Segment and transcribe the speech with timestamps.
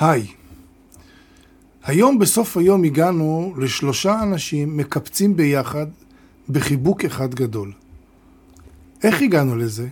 [0.00, 0.26] היי,
[1.84, 5.86] היום בסוף היום הגענו לשלושה אנשים מקפצים ביחד
[6.48, 7.72] בחיבוק אחד גדול.
[9.02, 9.88] איך הגענו לזה?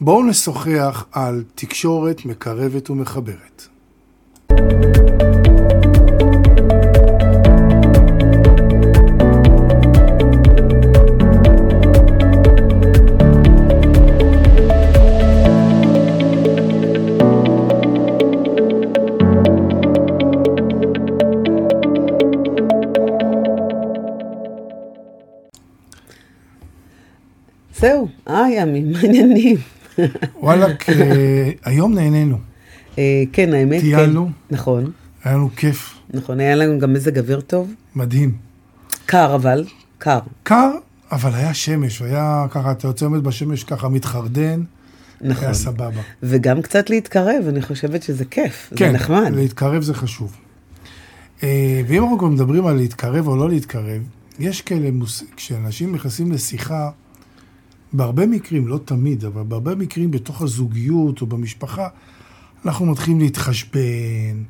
[0.00, 3.68] בואו נשוחח על תקשורת מקרבת ומחברת.
[27.78, 29.56] זהו, היי עמי, מעניינים.
[30.42, 32.38] וואלכ, אה, היום נהנינו.
[32.98, 33.86] אה, כן, האמת, כן.
[33.86, 34.30] טיילנו.
[34.50, 34.90] נכון,
[35.24, 37.74] היה לנו כיף, נכון, היה לנו גם מזג אוויר טוב.
[37.94, 38.32] מדהים.
[39.06, 39.64] קר אבל,
[39.98, 40.18] קר.
[40.42, 40.70] קר,
[41.12, 44.62] אבל היה שמש, והיה ככה, אתה יוצא עומד בשמש ככה מתחרדן,
[45.20, 45.44] נכון.
[45.44, 46.00] היה סבבה.
[46.22, 49.24] וגם קצת להתקרב, אני חושבת שזה כיף, זה נחמד.
[49.24, 50.36] כן, להתקרב זה חשוב.
[51.42, 54.02] אה, ואם אנחנו כבר מדברים על להתקרב או לא להתקרב,
[54.38, 55.24] יש כאלה, מוס...
[55.36, 56.90] כשאנשים נכנסים לשיחה,
[57.94, 61.88] בהרבה מקרים, לא תמיד, אבל בהרבה מקרים בתוך הזוגיות או במשפחה,
[62.64, 64.42] אנחנו מתחילים להתחשבן,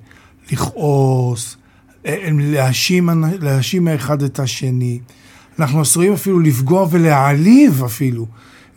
[0.52, 1.56] לכעוס,
[2.04, 3.08] להאשים,
[3.40, 4.98] להאשים האחד את השני.
[5.58, 8.26] אנחנו עשויים אפילו לפגוע ולהעליב אפילו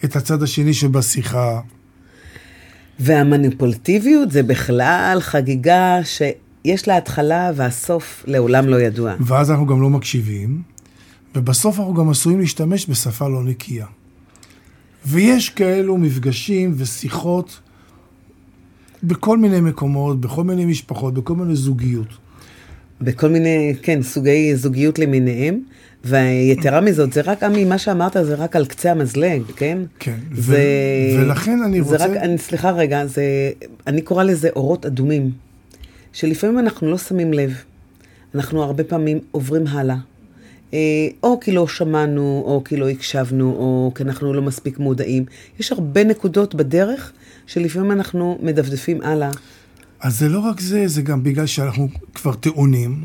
[0.03, 1.59] את הצד השני שבשיחה.
[2.99, 9.13] והמניפולטיביות זה בכלל חגיגה שיש לה התחלה והסוף לעולם לא ידוע.
[9.19, 10.61] ואז אנחנו גם לא מקשיבים,
[11.35, 13.85] ובסוף אנחנו גם עשויים להשתמש בשפה לא נקייה.
[15.07, 17.59] ויש כאלו מפגשים ושיחות
[19.03, 22.07] בכל מיני מקומות, בכל מיני משפחות, בכל מיני זוגיות.
[23.01, 25.59] בכל מיני, כן, סוגי זוגיות למיניהם.
[26.05, 29.77] ויתרה מזאת, זה רק, עמי, מה שאמרת זה רק על קצה המזלג, כן?
[29.99, 30.57] כן, זה,
[31.17, 32.05] ו- ולכן אני זה רוצה...
[32.05, 33.23] רק, אני, סליחה רגע, זה,
[33.87, 35.31] אני קוראה לזה אורות אדומים,
[36.13, 37.53] שלפעמים אנחנו לא שמים לב.
[38.35, 39.95] אנחנו הרבה פעמים עוברים הלאה.
[40.73, 40.79] אה,
[41.23, 45.25] או כי לא שמענו, או כי לא הקשבנו, או כי אנחנו לא מספיק מודעים.
[45.59, 47.11] יש הרבה נקודות בדרך
[47.47, 49.31] שלפעמים אנחנו מדפדפים הלאה.
[49.99, 53.03] אז זה לא רק זה, זה גם בגלל שאנחנו כבר טעונים,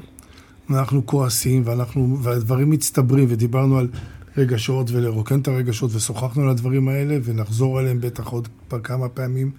[0.70, 3.88] אנחנו כועסים, ואנחנו, והדברים מצטברים, ודיברנו על
[4.36, 8.48] רגשות ולרוקן את הרגשות, ושוחחנו על הדברים האלה, ונחזור עליהם בטח עוד
[8.82, 9.50] כמה פעמים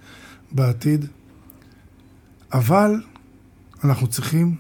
[0.51, 1.05] בעתיד.
[2.53, 2.95] אבל
[3.83, 4.55] אנחנו צריכים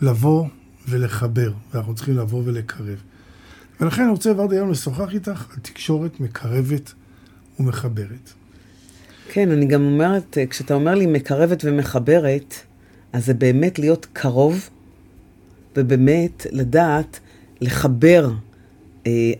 [0.00, 0.46] לבוא
[0.88, 3.02] ולחבר, ואנחנו צריכים לבוא ולקרב.
[3.80, 6.92] ולכן אני רוצה, ורדה, היום לשוחח איתך על תקשורת מקרבת
[7.60, 8.32] ומחברת.
[9.28, 12.54] כן, אני גם אומרת, אה, כשאתה אומר לי מקרבת ומחברת,
[13.12, 14.68] אז זה באמת להיות קרוב,
[15.76, 17.20] ובאמת לדעת
[17.60, 18.30] לחבר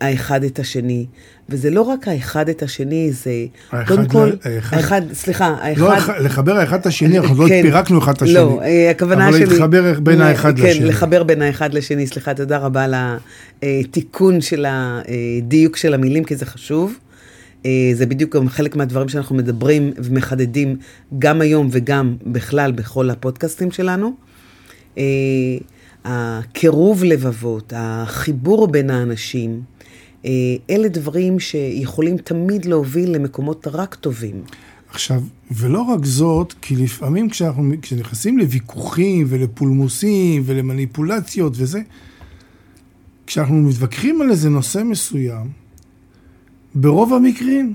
[0.00, 1.06] האחד את השני.
[1.48, 3.30] וזה לא רק האחד את השני, זה
[3.86, 4.30] קודם ל- כל,
[4.72, 5.80] האחד- סליחה, האחד...
[5.80, 7.62] לא לחבר האחד את השני, אנחנו לא כן.
[7.62, 8.34] פירקנו אחד את השני.
[8.34, 9.46] לא, אה, הכוונה אבל שלי...
[9.46, 10.84] להתחבר בין האחד כן, לשני.
[10.84, 12.06] לחבר בין האחד לשני.
[12.06, 12.94] סליחה, תודה רבה על
[13.62, 16.94] התיקון של הדיוק של המילים, כי זה חשוב.
[17.66, 20.76] אה, זה בדיוק גם חלק מהדברים שאנחנו מדברים ומחדדים
[21.18, 24.12] גם היום וגם בכלל בכל הפודקאסטים שלנו.
[26.10, 29.62] הקירוב לבבות, החיבור בין האנשים,
[30.24, 30.30] אה,
[30.70, 34.42] אלה דברים שיכולים תמיד להוביל למקומות רק טובים.
[34.90, 41.80] עכשיו, ולא רק זאת, כי לפעמים כשאנחנו, כשנכנסים לוויכוחים ולפולמוסים ולמניפולציות וזה,
[43.26, 45.46] כשאנחנו מתווכחים על איזה נושא מסוים,
[46.74, 47.74] ברוב המקרים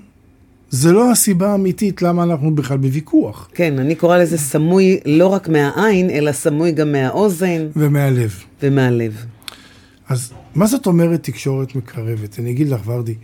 [0.73, 5.49] זה לא הסיבה האמיתית למה אנחנו בכלל בוויכוח, כן, אני קוראה לזה סמוי לא רק
[5.49, 8.43] מהעין, אלא סמוי גם מהאוזן ומהלב.
[8.63, 9.25] ומהלב.
[10.09, 12.39] אז מה זאת אומרת תקשורת מקרבת?
[12.39, 13.15] אני אגיד לך, ורדי,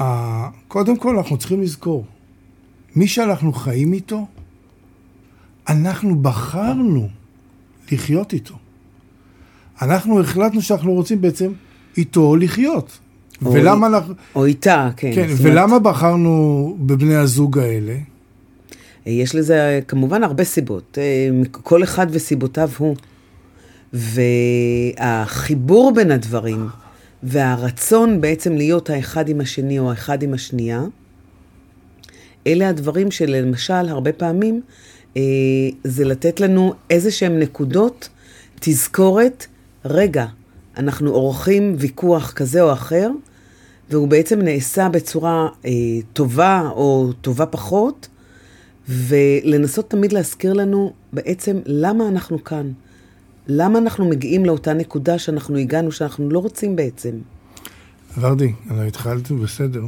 [0.00, 2.06] אה, קודם כל אנחנו צריכים לזכור,
[2.96, 4.26] מי שאנחנו חיים איתו,
[5.68, 7.08] אנחנו בחרנו
[7.92, 8.54] לחיות איתו.
[9.82, 11.52] אנחנו החלטנו שאנחנו רוצים בעצם
[11.96, 12.98] איתו לחיות.
[13.44, 14.14] או- ולמה אנחנו...
[14.34, 15.10] או איתה, כן.
[15.14, 17.94] כן, זאת אומרת, ולמה בחרנו בבני הזוג האלה?
[19.06, 22.96] יש לזה כמובן הרבה סיבות, אה, כל אחד וסיבותיו הוא.
[23.92, 26.68] והחיבור בין הדברים
[27.22, 30.82] והרצון בעצם להיות האחד עם השני או האחד עם השנייה,
[32.46, 34.60] אלה הדברים שלמשל הרבה פעמים
[35.16, 35.22] אה,
[35.84, 38.08] זה לתת לנו איזה שהם נקודות,
[38.60, 39.46] תזכורת,
[39.84, 40.26] רגע,
[40.76, 43.10] אנחנו עורכים ויכוח כזה או אחר,
[43.94, 45.70] והוא בעצם נעשה בצורה אה,
[46.12, 48.08] טובה או טובה פחות,
[48.88, 52.72] ולנסות תמיד להזכיר לנו בעצם למה אנחנו כאן.
[53.46, 57.10] למה אנחנו מגיעים לאותה נקודה שאנחנו הגענו, שאנחנו לא רוצים בעצם.
[58.18, 59.82] ורדי, אני התחלתי בסדר,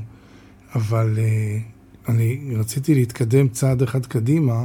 [0.75, 4.64] אבל uh, אני רציתי להתקדם צעד אחד קדימה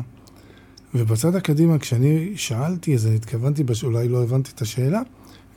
[0.96, 5.02] ובצד הקדימה, כשאני שאלתי, אז אני התכוונתי, אולי לא הבנתי את השאלה,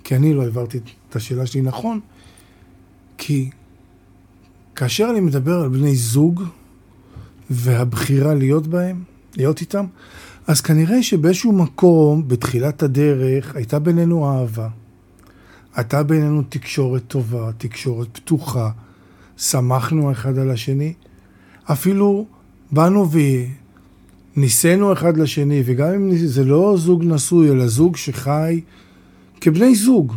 [0.05, 0.79] כי אני לא העברתי
[1.09, 2.01] את השאלה שלי נכון,
[3.19, 3.51] כי
[4.77, 6.43] כאשר אני מדבר על בני זוג
[7.51, 9.03] והבחירה להיות בהם,
[9.37, 9.85] להיות איתם,
[10.47, 14.69] אז כנראה שבאיזשהו מקום, בתחילת הדרך, הייתה בינינו אהבה.
[15.75, 18.71] הייתה בינינו תקשורת טובה, תקשורת פתוחה,
[19.37, 20.93] שמחנו אחד על השני.
[21.65, 22.27] אפילו
[22.73, 23.09] באנו
[24.37, 28.61] וניסינו אחד לשני, וגם אם זה לא זוג נשוי, אלא זוג שחי
[29.41, 30.13] כבני זוג,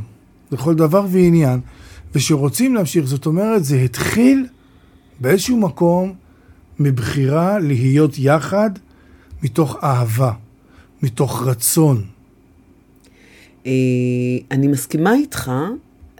[0.51, 1.59] לכל דבר ועניין,
[2.15, 4.47] ושרוצים להמשיך, זאת אומרת, זה התחיל
[5.19, 6.13] באיזשהו מקום
[6.79, 8.69] מבחירה להיות יחד
[9.43, 10.31] מתוך אהבה,
[11.03, 12.03] מתוך רצון.
[13.65, 13.71] אה,
[14.51, 15.51] אני מסכימה איתך,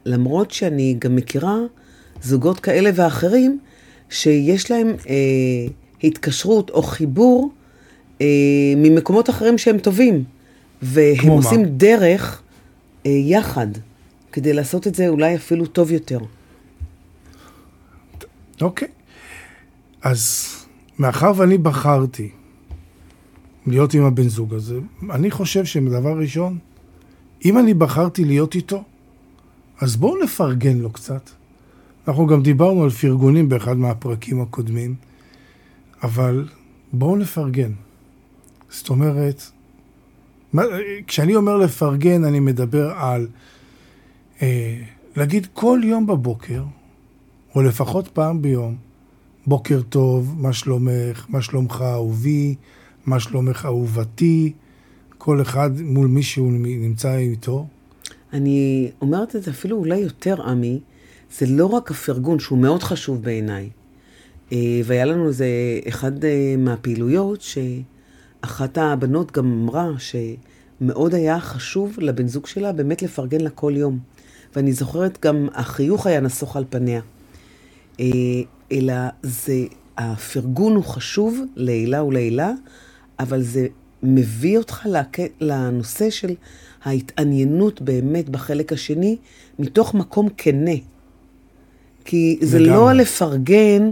[0.06, 1.58] למרות שאני גם מכירה
[2.24, 3.60] זוגות כאלה ואחרים,
[4.10, 5.16] שיש להם אה,
[6.04, 7.52] התקשרות או חיבור
[8.22, 8.26] אה,
[8.78, 10.24] ממקומות אחרים שהם טובים.
[10.82, 11.68] והם עושים מה?
[11.68, 12.42] דרך
[13.06, 13.68] אה, יחד,
[14.38, 16.20] כדי לעשות את זה אולי אפילו טוב יותר.
[18.62, 18.88] אוקיי.
[20.02, 20.48] אז
[21.00, 22.30] מאחר ואני בחרתי
[23.68, 24.80] להיות עם הבן זוג הזה,
[25.12, 26.58] אני חושב שמדבר ראשון,
[27.46, 28.84] אם אני בחרתי להיות איתו,
[29.82, 31.30] אז בואו נפרגן לו קצת.
[32.08, 34.96] אנחנו גם דיברנו על פרגונים באחד מהפרקים הקודמים,
[36.04, 36.48] אבל
[36.94, 37.72] בואו נפרגן.
[38.70, 39.42] זאת אומרת,
[41.08, 43.28] כשאני אומר לפרגן, אני מדבר על
[45.16, 46.64] להגיד כל יום בבוקר,
[47.56, 48.76] או לפחות פעם ביום,
[49.48, 52.56] בוקר טוב, מה שלומך, מה שלומך אהובי,
[53.06, 54.54] מה שלומך אהובתי,
[55.18, 57.68] כל אחד מול מי שהוא נמצא איתו.
[58.34, 60.80] אני אומרת את זה אפילו אולי יותר, עמי,
[61.38, 63.70] זה לא רק הפרגון, שהוא מאוד חשוב בעיניי.
[64.52, 65.48] אה, והיה לנו איזה
[65.88, 73.42] אחד אה, מהפעילויות, שאחת הבנות גם אמרה שמאוד היה חשוב לבן זוג שלה באמת לפרגן
[73.42, 74.00] לה כל יום.
[74.58, 77.02] ואני זוכרת גם, החיוך היה נסוך על פניה.
[78.00, 78.06] אה,
[78.72, 78.94] אלא
[79.24, 79.66] זה,
[79.98, 82.52] הפרגון הוא חשוב לעילה ולעילה,
[83.20, 83.68] אבל זה
[84.04, 84.88] מביא אותך
[85.42, 86.36] לנושא של
[86.84, 89.18] ההתעניינות באמת בחלק השני,
[89.60, 90.76] מתוך מקום כנה.
[92.06, 92.76] כי זה לגמרי.
[92.76, 93.92] לא לפרגן,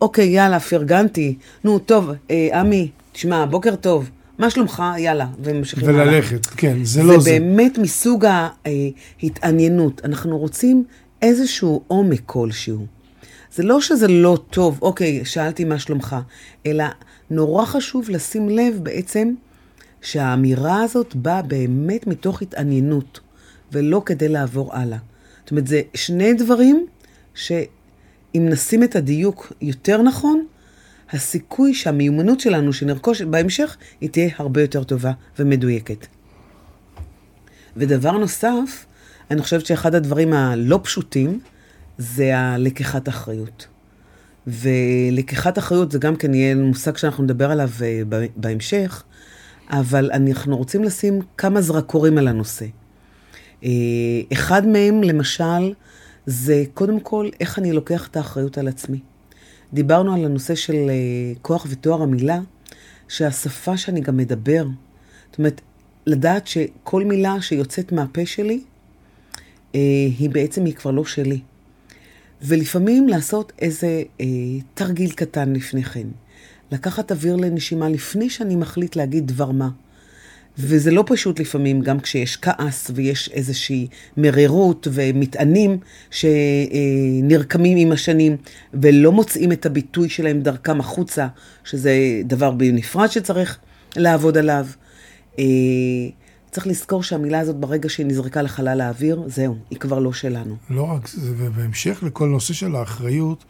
[0.00, 1.36] אוקיי, יאללה, פרגנתי.
[1.64, 4.10] נו, טוב, אה, עמי, תשמע, בוקר טוב.
[4.38, 4.82] מה שלומך?
[4.98, 6.02] יאללה, וממשיכים הלאה.
[6.02, 7.20] וללכת, כן, זה לא זה.
[7.20, 8.24] זה באמת מסוג
[9.22, 10.00] ההתעניינות.
[10.04, 10.84] אנחנו רוצים
[11.22, 12.86] איזשהו עומק כלשהו.
[13.54, 16.16] זה לא שזה לא טוב, אוקיי, שאלתי מה שלומך,
[16.66, 16.84] אלא
[17.30, 19.34] נורא חשוב לשים לב בעצם
[20.00, 23.20] שהאמירה הזאת באה באמת מתוך התעניינות,
[23.72, 24.98] ולא כדי לעבור הלאה.
[25.42, 26.86] זאת אומרת, זה שני דברים
[27.34, 30.46] שאם נשים את הדיוק יותר נכון,
[31.10, 36.06] הסיכוי שהמיומנות שלנו שנרכוש בהמשך, היא תהיה הרבה יותר טובה ומדויקת.
[37.76, 38.86] ודבר נוסף,
[39.30, 41.40] אני חושבת שאחד הדברים הלא פשוטים,
[41.98, 43.66] זה הלקיחת אחריות.
[44.46, 48.02] ולקיחת אחריות זה גם כן יהיה מושג שאנחנו נדבר עליו אה,
[48.36, 49.02] בהמשך,
[49.70, 52.66] אבל אנחנו רוצים לשים כמה זרקורים על הנושא.
[53.64, 53.70] אה,
[54.32, 55.72] אחד מהם, למשל,
[56.26, 59.00] זה קודם כל איך אני לוקח את האחריות על עצמי.
[59.72, 62.40] דיברנו על הנושא של אה, כוח ותואר המילה,
[63.08, 64.66] שהשפה שאני גם מדבר,
[65.30, 65.60] זאת אומרת,
[66.06, 68.60] לדעת שכל מילה שיוצאת מהפה שלי,
[70.18, 71.40] היא בעצם, היא כבר לא שלי.
[72.42, 74.26] ולפעמים לעשות איזה אה,
[74.74, 76.06] תרגיל קטן לפני כן.
[76.70, 79.68] לקחת אוויר לנשימה לפני שאני מחליט להגיד דבר מה.
[80.58, 83.86] וזה לא פשוט לפעמים, גם כשיש כעס ויש איזושהי
[84.16, 85.78] מרירות ומטענים
[86.10, 88.36] שנרקמים עם השנים
[88.74, 91.26] ולא מוצאים את הביטוי שלהם דרכם החוצה,
[91.64, 93.58] שזה דבר בנפרד שצריך
[93.96, 94.66] לעבוד עליו.
[95.38, 95.44] אה,
[96.50, 100.56] צריך לזכור שהמילה הזאת, ברגע שהיא נזרקה לחלל האוויר, זהו, היא כבר לא שלנו.
[100.70, 103.44] לא רק זה, ובהמשך לכל נושא של האחריות,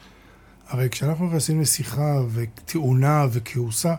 [0.69, 3.95] הרי כשאנחנו נכנסים לשיחה וטעונה וכעוסה,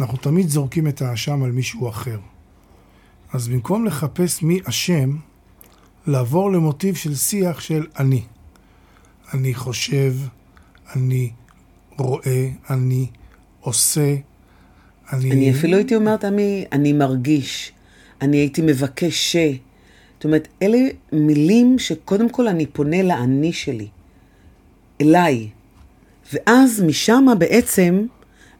[0.00, 2.18] אנחנו תמיד זורקים את האשם על מישהו אחר.
[3.36, 5.16] אז במקום לחפש מי אשם,
[6.06, 8.22] לעבור למוטיב של שיח של אני.
[9.34, 10.14] אני חושב,
[10.96, 11.30] אני
[11.98, 13.06] רואה, אני
[13.60, 14.16] עושה,
[15.12, 15.30] אני...
[15.30, 17.72] אני אפילו הייתי אומרת, אני, אני מרגיש,
[18.22, 19.36] אני הייתי מבקש ש...
[20.16, 20.78] זאת אומרת, אלה
[21.12, 23.88] מילים שקודם כל אני פונה לאני שלי,
[25.00, 25.48] אליי.
[26.32, 28.06] ואז משם בעצם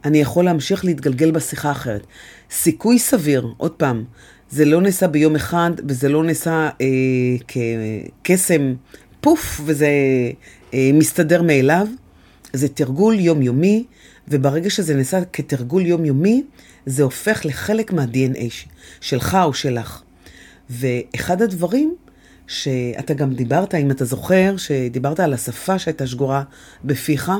[0.05, 2.07] אני יכול להמשיך להתגלגל בשיחה אחרת.
[2.51, 4.05] סיכוי סביר, עוד פעם,
[4.49, 6.87] זה לא נעשה ביום אחד, וזה לא נעשה אה,
[8.23, 8.73] כקסם
[9.21, 9.89] פוף, וזה
[10.73, 11.87] אה, מסתדר מאליו,
[12.53, 13.85] זה תרגול יומיומי,
[14.27, 16.43] וברגע שזה נעשה כתרגול יומיומי,
[16.85, 18.67] זה הופך לחלק מה-DNA
[19.01, 20.01] שלך או שלך.
[20.69, 21.95] ואחד הדברים
[22.47, 26.43] שאתה גם דיברת, אם אתה זוכר, שדיברת על השפה שהייתה שגורה
[26.83, 27.31] בפיך,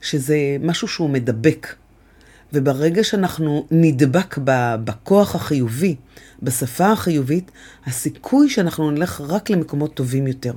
[0.00, 1.74] שזה משהו שהוא מדבק.
[2.52, 4.38] וברגע שאנחנו נדבק
[4.84, 5.96] בכוח החיובי,
[6.42, 7.50] בשפה החיובית,
[7.86, 10.52] הסיכוי שאנחנו נלך רק למקומות טובים יותר.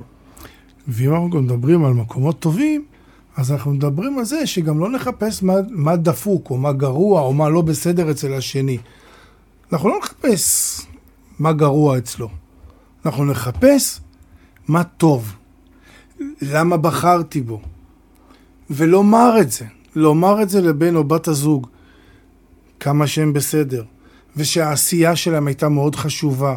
[0.88, 2.84] ואם אנחנו מדברים על מקומות טובים,
[3.36, 7.32] אז אנחנו מדברים על זה שגם לא נחפש מה, מה דפוק, או מה גרוע, או
[7.32, 8.78] מה לא בסדר אצל השני.
[9.72, 10.80] אנחנו לא נחפש
[11.38, 12.28] מה גרוע אצלו.
[13.06, 14.00] אנחנו נחפש
[14.68, 15.34] מה טוב.
[16.42, 17.60] למה בחרתי בו.
[18.70, 19.64] ולומר את זה.
[19.96, 21.66] לומר את זה לבן או בת הזוג.
[22.80, 23.84] כמה שהם בסדר.
[24.36, 26.56] ושהעשייה שלהם הייתה מאוד חשובה.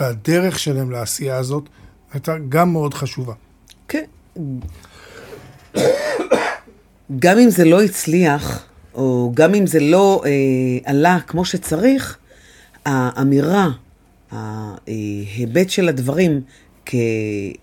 [0.00, 1.68] והדרך שלהם לעשייה הזאת
[2.12, 3.34] הייתה גם מאוד חשובה.
[3.88, 4.04] כן.
[7.18, 10.30] גם אם זה לא הצליח, או גם אם זה לא אה,
[10.84, 12.18] עלה כמו שצריך,
[12.84, 13.70] האמירה,
[14.30, 16.40] ההיבט של הדברים,
[16.86, 16.94] כ,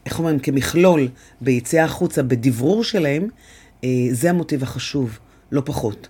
[0.05, 1.07] איך אומרים, כמכלול
[1.41, 3.27] ביציאה החוצה, בדברור שלהם,
[3.83, 5.19] אה, זה המוטיב החשוב,
[5.51, 6.07] לא פחות.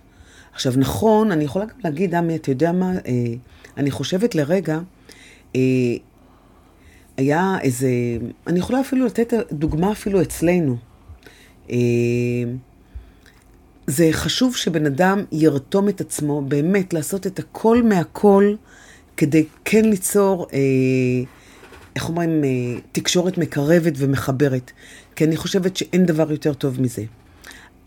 [0.54, 3.34] עכשיו, נכון, אני יכולה גם להגיד, עמי, אתה יודע מה, אה,
[3.76, 4.78] אני חושבת לרגע,
[5.56, 5.60] אה,
[7.16, 7.88] היה איזה,
[8.46, 10.76] אני יכולה אפילו לתת דוגמה אפילו אצלנו.
[11.70, 11.76] אה,
[13.86, 18.54] זה חשוב שבן אדם ירתום את עצמו, באמת לעשות את הכל מהכל,
[19.16, 20.58] כדי כן ליצור, אה,
[21.96, 24.70] איך אומרים, אה, תקשורת מקרבת ומחברת.
[25.16, 27.02] כי אני חושבת שאין דבר יותר טוב מזה.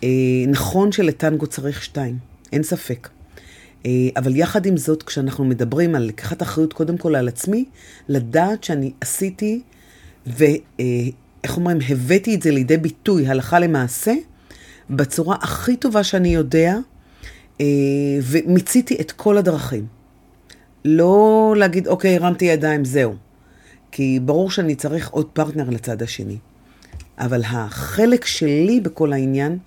[0.03, 0.09] אה,
[0.47, 2.17] נכון שלטנגו צריך שתיים,
[2.53, 3.09] אין ספק.
[3.85, 7.65] אה, אבל יחד עם זאת, כשאנחנו מדברים על לקיחת אחריות קודם כל על עצמי,
[8.09, 9.61] לדעת שאני עשיתי,
[10.27, 10.51] ואיך
[11.45, 14.13] אה, אומרים, הבאתי את זה לידי ביטוי, הלכה למעשה,
[14.89, 16.77] בצורה הכי טובה שאני יודע,
[17.61, 17.65] אה,
[18.21, 19.85] ומיציתי את כל הדרכים.
[20.85, 23.15] לא להגיד, אוקיי, הרמתי ידיים, זהו.
[23.91, 26.37] כי ברור שאני צריך עוד פרטנר לצד השני.
[27.17, 29.57] אבל החלק שלי בכל העניין,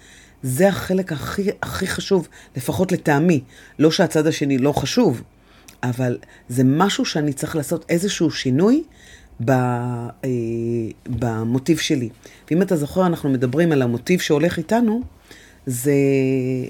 [0.43, 3.41] זה החלק הכי, הכי חשוב, לפחות לטעמי.
[3.79, 5.23] לא שהצד השני לא חשוב,
[5.83, 6.19] אבל
[6.49, 8.83] זה משהו שאני צריך לעשות איזשהו שינוי
[9.45, 10.29] ב, אה,
[11.07, 12.09] במוטיב שלי.
[12.51, 15.03] ואם אתה זוכר, אנחנו מדברים על המוטיב שהולך איתנו,
[15.67, 15.93] זה,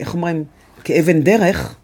[0.01, 0.45] איך אומרים,
[0.85, 1.77] כאבן דרך,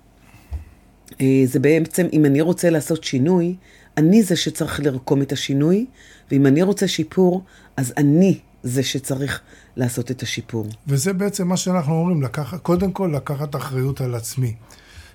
[1.21, 3.55] אה, זה בעצם, אם אני רוצה לעשות שינוי,
[3.97, 5.87] אני זה שצריך לרקום את השינוי,
[6.31, 7.43] ואם אני רוצה שיפור,
[7.77, 9.41] אז אני זה שצריך
[9.77, 10.67] לעשות את השיפור.
[10.87, 14.55] וזה בעצם מה שאנחנו אומרים, לקח, קודם כל לקחת אחריות על עצמי.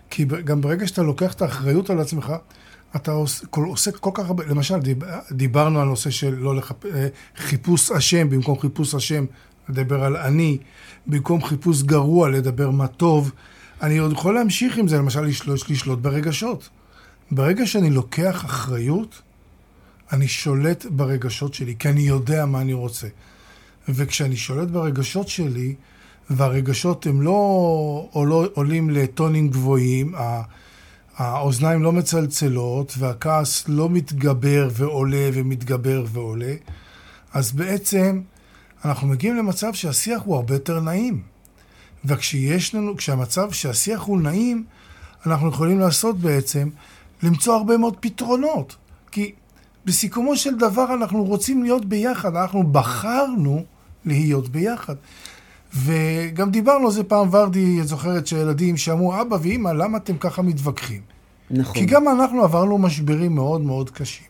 [0.09, 2.33] כי גם ברגע שאתה לוקח את האחריות על עצמך,
[2.95, 4.97] אתה עוש, עושה כל כך הרבה, למשל, דיב,
[5.31, 6.85] דיברנו על נושא של לא לחפ...
[6.85, 9.25] אה, חיפוש אשם במקום חיפוש אשם,
[9.69, 10.57] לדבר על אני,
[11.07, 13.31] במקום חיפוש גרוע, לדבר מה טוב.
[13.81, 16.69] אני עוד יכול להמשיך עם זה, למשל לשלוט, לשלוט ברגשות.
[17.31, 19.21] ברגע שאני לוקח אחריות,
[20.11, 23.07] אני שולט ברגשות שלי, כי אני יודע מה אני רוצה.
[23.89, 25.75] וכשאני שולט ברגשות שלי,
[26.29, 30.15] והרגשות הם לא עולים לטונים גבוהים,
[31.17, 36.53] האוזניים לא מצלצלות, והכעס לא מתגבר ועולה ומתגבר ועולה,
[37.33, 38.21] אז בעצם
[38.85, 41.21] אנחנו מגיעים למצב שהשיח הוא הרבה יותר נעים.
[42.05, 44.63] וכשיש לנו, כשהמצב שהשיח הוא נעים,
[45.25, 46.69] אנחנו יכולים לעשות בעצם,
[47.23, 48.75] למצוא הרבה מאוד פתרונות.
[49.11, 49.31] כי
[49.85, 53.63] בסיכומו של דבר אנחנו רוצים להיות ביחד, אנחנו בחרנו
[54.05, 54.95] להיות ביחד.
[55.75, 60.41] וגם דיברנו על זה פעם, ורדי, את זוכרת שילדים שאמרו, אבא ואמא, למה אתם ככה
[60.41, 61.01] מתווכחים?
[61.51, 61.73] נכון.
[61.73, 64.25] כי גם אנחנו עברנו משברים מאוד מאוד קשים.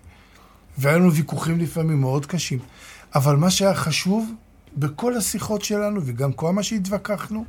[0.78, 2.60] והיו לנו ויכוחים לפעמים מאוד קשים.
[3.16, 4.32] אבל מה שהיה חשוב
[4.78, 7.46] בכל השיחות שלנו, וגם כל מה שהתווכחנו,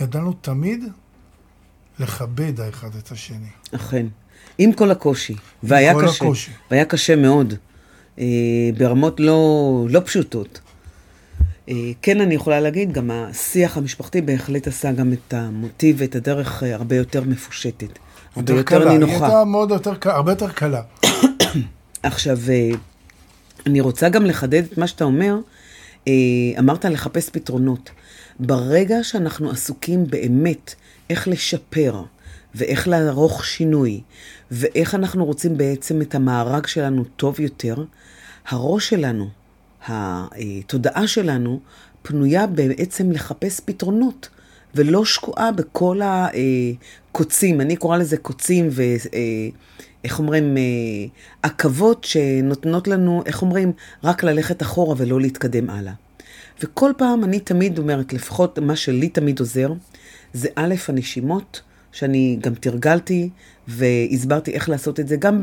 [0.00, 0.84] ידענו תמיד
[1.98, 3.48] לכבד האחד את השני.
[3.74, 4.06] אכן.
[4.58, 5.34] עם כל הקושי.
[5.62, 6.24] והיה כל קשה.
[6.24, 6.50] הקושי.
[6.70, 7.54] והיה קשה מאוד.
[8.18, 8.24] אה,
[8.78, 10.60] ברמות לא, לא פשוטות.
[11.70, 16.62] אה, כן, אני יכולה להגיד, גם השיח המשפחתי בהחלט עשה גם את המוטיב ואת הדרך
[16.62, 17.98] אה, הרבה יותר מפושטת.
[18.36, 18.90] הרבה יותר קלה.
[18.90, 19.26] היא נינוחה.
[19.26, 20.82] הייתה מאוד יותר, הרבה יותר קלה.
[22.02, 22.70] עכשיו, אה,
[23.66, 25.36] אני רוצה גם לחדד את מה שאתה אומר.
[26.58, 27.90] אמרת לחפש פתרונות.
[28.40, 30.74] ברגע שאנחנו עסוקים באמת
[31.10, 32.02] איך לשפר
[32.54, 34.00] ואיך לערוך שינוי
[34.50, 37.84] ואיך אנחנו רוצים בעצם את המארג שלנו טוב יותר,
[38.48, 39.28] הראש שלנו,
[39.86, 41.60] התודעה שלנו,
[42.02, 44.28] פנויה בעצם לחפש פתרונות.
[44.74, 48.82] ולא שקועה בכל הקוצים, אני קוראה לזה קוצים ו...
[49.14, 49.48] אה,
[50.04, 50.62] איך אומרים, אה,
[51.42, 53.72] עכבות שנותנות לנו, איך אומרים,
[54.04, 55.92] רק ללכת אחורה ולא להתקדם הלאה.
[56.62, 59.72] וכל פעם אני תמיד אומרת, לפחות מה שלי תמיד עוזר,
[60.32, 61.60] זה א', הנשימות,
[61.92, 63.30] שאני גם תרגלתי
[63.70, 65.42] והסברתי איך לעשות את זה, גם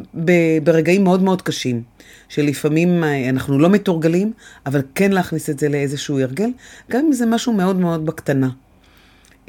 [0.63, 1.84] ברגעים מאוד מאוד קשים,
[2.29, 4.34] שלפעמים אה, אנחנו לא מתורגלים,
[4.65, 6.50] אבל כן להכניס את זה לאיזשהו הרגל,
[6.91, 8.50] גם אם זה משהו מאוד מאוד בקטנה.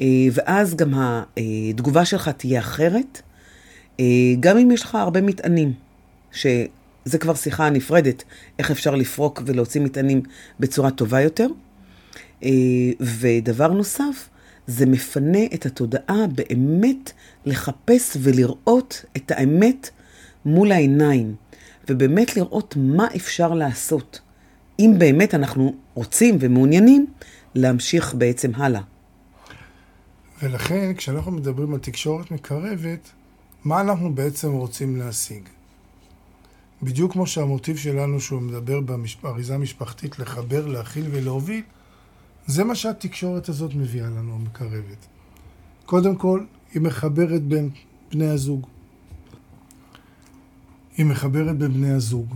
[0.01, 0.93] אה, ואז גם
[1.69, 3.21] התגובה שלך תהיה אחרת,
[3.99, 4.05] אה,
[4.39, 5.73] גם אם יש לך הרבה מטענים,
[6.31, 8.23] שזה כבר שיחה נפרדת,
[8.59, 10.21] איך אפשר לפרוק ולהוציא מטענים
[10.59, 11.47] בצורה טובה יותר.
[12.99, 14.29] ודבר נוסף,
[14.69, 17.11] זה מפנה את התודעה באמת
[17.45, 19.89] לחפש ולראות את האמת
[20.45, 21.35] מול העיניים,
[21.89, 24.19] ובאמת לראות מה אפשר לעשות,
[24.79, 27.05] אם באמת אנחנו רוצים ומעוניינים
[27.55, 28.81] להמשיך בעצם הלאה.
[30.43, 33.09] ולכן, כשאנחנו מדברים על תקשורת מקרבת,
[33.65, 35.43] מה אנחנו בעצם רוצים להשיג?
[36.83, 38.79] בדיוק כמו שהמוטיב שלנו, שהוא מדבר
[39.23, 41.61] באריזה משפחתית, לחבר, להכיל ולהוביל,
[42.49, 45.05] זה מה שהתקשורת הזאת מביאה לנו, המקרבת.
[45.85, 47.69] קודם כל, היא מחברת בין
[48.11, 48.67] בני הזוג.
[50.97, 52.35] היא מחברת בין בני הזוג.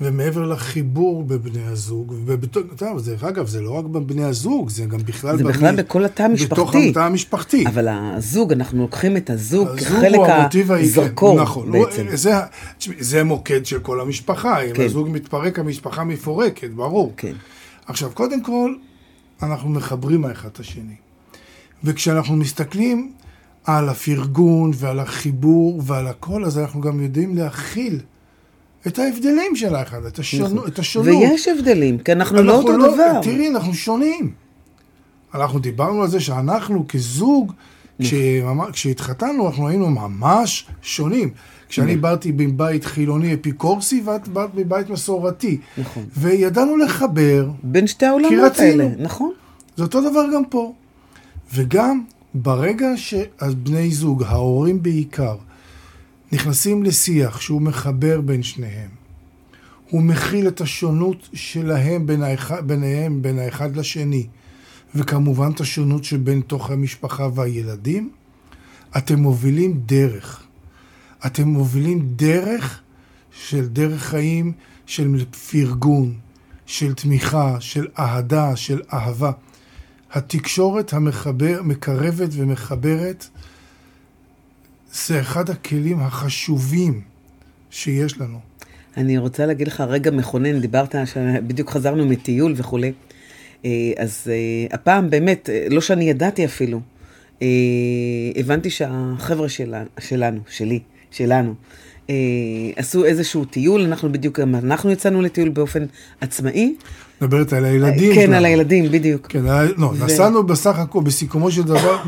[0.00, 5.36] ומעבר לחיבור בבני הזוג, ובתור, דרך אגב, זה לא רק בבני הזוג, זה גם בכלל...
[5.36, 6.54] זה בבני, בכלל בכל התא המשפחתי.
[6.54, 7.66] בתוך התא המשפחתי.
[7.66, 10.20] אבל הזוג, אנחנו לוקחים את הזוג כחלק
[10.68, 12.06] הזרקור נכון, בעצם.
[12.06, 12.32] לא, זה,
[12.98, 14.56] זה מוקד של כל המשפחה.
[14.74, 14.80] כן.
[14.80, 17.12] אם הזוג מתפרק, המשפחה מפורקת, ברור.
[17.16, 17.32] כן.
[17.86, 18.74] עכשיו, קודם כל,
[19.42, 20.94] אנחנו מחברים האחד את השני.
[21.84, 23.12] וכשאנחנו מסתכלים
[23.64, 28.00] על הפרגון ועל החיבור ועל הכל, אז אנחנו גם יודעים להכיל
[28.86, 30.68] את ההבדלים של האחד, את, השונו, נכון.
[30.68, 31.08] את השונות.
[31.08, 33.20] ויש הבדלים, כי אנחנו, אנחנו לא אותו לא, דבר.
[33.22, 34.32] תראי, אנחנו שונים.
[35.34, 37.52] אנחנו דיברנו על זה שאנחנו כזוג,
[37.98, 38.72] נכון.
[38.72, 41.30] כשהתחתנו, אנחנו היינו ממש שונים.
[41.68, 41.96] כשאני.
[41.96, 45.58] באתי מבית חילוני אפיקורסי ואת באת מבית מסורתי.
[45.78, 46.04] נכון.
[46.16, 47.50] וידענו לחבר.
[47.62, 49.32] בין שתי העולמות האלה, נכון.
[49.76, 50.72] זה אותו דבר גם פה.
[51.54, 52.04] וגם
[52.34, 55.36] ברגע שהבני זוג, ההורים בעיקר,
[56.32, 58.90] נכנסים לשיח שהוא מחבר בין שניהם,
[59.90, 64.26] הוא מכיל את השונות שלהם בין האחד, ביניהם, בין האחד לשני,
[64.94, 68.10] וכמובן את השונות שבין תוך המשפחה והילדים,
[68.96, 70.43] אתם מובילים דרך.
[71.26, 72.80] אתם מובילים דרך
[73.30, 74.52] של דרך חיים
[74.86, 76.14] של פרגון,
[76.66, 79.32] של תמיכה, של אהדה, של אהבה.
[80.12, 83.28] התקשורת המחבר, מקרבת ומחברת
[84.92, 87.00] זה אחד הכלים החשובים
[87.70, 88.38] שיש לנו.
[88.96, 90.94] אני רוצה להגיד לך רגע מכונן, דיברת,
[91.46, 92.92] בדיוק חזרנו מטיול וכולי.
[93.64, 96.80] אה, אז אה, הפעם באמת, אה, לא שאני ידעתי אפילו,
[98.36, 100.80] הבנתי שהחבר'ה שלנו, שלנו, שלי,
[101.14, 101.54] שלנו,
[102.76, 105.84] עשו איזשהו טיול, אנחנו בדיוק, גם אנחנו יצאנו לטיול באופן
[106.20, 106.74] עצמאי.
[107.20, 108.14] מדברת על הילדים.
[108.14, 109.26] כן, על הילדים, בדיוק.
[109.26, 109.42] כן,
[109.76, 112.02] לא, נסענו בסך הכל, בסיכומו של דבר,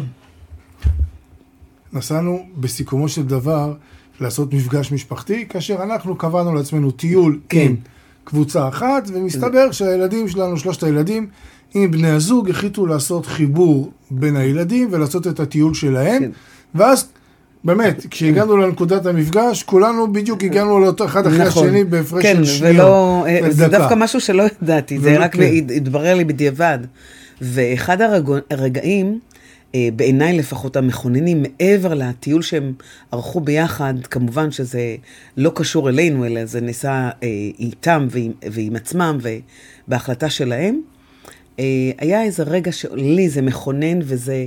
[1.92, 3.74] נסענו בסיכומו של דבר
[4.20, 7.58] לעשות מפגש משפחתי, כאשר אנחנו קבענו לעצמנו טיול כן.
[7.60, 7.76] עם
[8.24, 11.26] קבוצה אחת, ומסתבר שהילדים שלנו, שלושת הילדים,
[11.74, 16.30] עם בני הזוג, החליטו לעשות חיבור בין הילדים ולעשות את הטיול שלהם, כן.
[16.74, 17.08] ואז
[17.66, 21.66] באמת, כשהגענו לנקודת המפגש, כולנו בדיוק הגענו לאותו אחד אחרי נכון.
[21.66, 23.26] השני בהפרש כן, של שניות.
[23.26, 25.42] אה, זה דווקא משהו שלא ידעתי, זה רק כן.
[25.76, 26.78] התברר לי בדיעבד.
[27.40, 27.98] ואחד
[28.50, 29.18] הרגעים,
[29.74, 32.72] אה, בעיניי לפחות המכוננים, מעבר לטיול שהם
[33.12, 34.96] ערכו ביחד, כמובן שזה
[35.36, 39.18] לא קשור אלינו, אלא זה נעשה אה, איתם ועם, ועם עצמם
[39.88, 40.80] ובהחלטה שלהם,
[41.98, 44.46] היה איזה רגע שלי זה מכונן וזה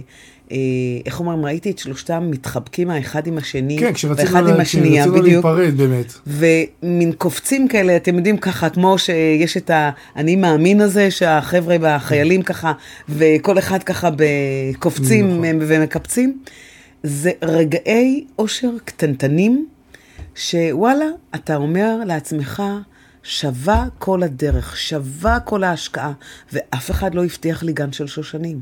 [1.06, 5.46] איך אומרים, ראיתי את שלושתם מתחבקים האחד עם השני, כן, כשרצינו, לה, השנייה, כשרצינו בדיוק,
[5.46, 6.14] להיפרד באמת.
[6.28, 12.74] ומין קופצים כאלה, אתם יודעים ככה, כמו שיש את האני מאמין הזה, שהחבר'ה והחיילים ככה,
[13.10, 14.10] וכל אחד ככה
[14.80, 15.60] קופצים נכון.
[15.60, 16.38] ומקפצים.
[17.04, 19.68] זה רגעי אושר קטנטנים,
[20.36, 22.64] שוואלה, אתה אומר לעצמך,
[23.30, 26.13] שווה כל הדרך, שווה כל ההשקעה,
[26.54, 28.62] ואף אחד לא הבטיח לי גן של שושנים,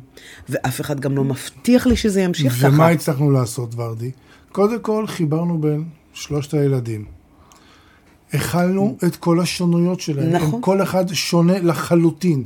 [0.50, 2.68] ואף אחד גם לא מבטיח לי שזה ימשיך ככה.
[2.68, 4.12] ומה הצלחנו לעשות, ורדי?
[4.52, 7.06] קודם כל, חיברנו בין שלושת הילדים.
[8.34, 10.32] הכלנו את כל השונויות שלהם.
[10.32, 10.54] נכון.
[10.54, 12.44] הם כל אחד שונה לחלוטין.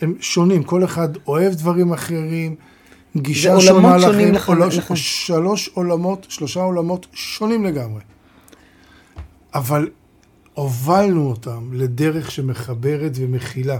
[0.00, 2.54] הם שונים, כל אחד אוהב דברים אחרים,
[3.16, 4.32] גישה שונה לכם.
[4.32, 4.50] לח...
[4.50, 4.96] נכון.
[4.96, 8.02] שלוש עולמות, שלושה עולמות שונים לגמרי.
[9.54, 9.88] אבל
[10.58, 13.78] הובלנו אותם לדרך שמחברת ומכילה.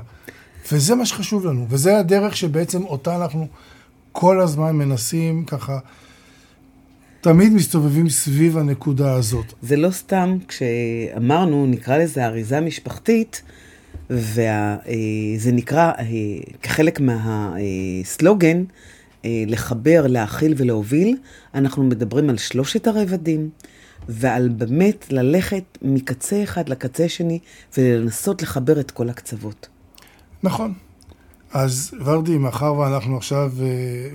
[0.72, 3.46] וזה מה שחשוב לנו, וזה הדרך שבעצם אותה אנחנו
[4.12, 5.78] כל הזמן מנסים ככה,
[7.20, 9.52] תמיד מסתובבים סביב הנקודה הזאת.
[9.62, 13.42] זה לא סתם, כשאמרנו, נקרא לזה אריזה משפחתית,
[14.10, 16.04] וזה נקרא, אה,
[16.62, 18.64] כחלק מהסלוגן,
[19.24, 21.16] אה, לחבר, להכיל ולהוביל,
[21.54, 23.50] אנחנו מדברים על שלושת הרבדים,
[24.08, 27.38] ועל באמת ללכת מקצה אחד לקצה שני,
[27.76, 29.68] ולנסות לחבר את כל הקצוות.
[30.42, 30.74] נכון.
[31.52, 33.66] אז ורדי, מאחר ואנחנו עכשיו אה,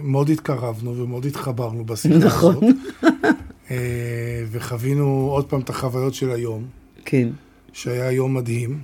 [0.04, 2.56] מאוד התקרבנו ומאוד התחברנו בשיחה נכון.
[2.56, 2.76] הזאת,
[3.72, 6.66] אה, וחווינו עוד פעם את החוויות של היום,
[7.06, 7.30] כן.
[7.74, 8.80] שהיה יום מדהים,